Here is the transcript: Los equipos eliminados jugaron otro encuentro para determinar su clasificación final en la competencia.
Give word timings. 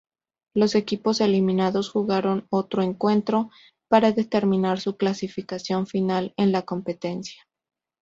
Los 0.55 0.73
equipos 0.73 1.21
eliminados 1.21 1.91
jugaron 1.91 2.47
otro 2.49 2.81
encuentro 2.81 3.51
para 3.87 4.11
determinar 4.11 4.79
su 4.79 4.97
clasificación 4.97 5.85
final 5.85 6.33
en 6.37 6.51
la 6.51 6.63
competencia. 6.63 7.43